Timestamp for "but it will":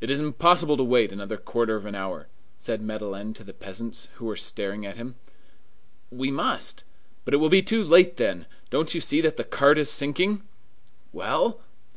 7.24-7.48